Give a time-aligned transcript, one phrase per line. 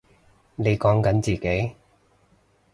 [0.55, 1.75] 你講緊自己？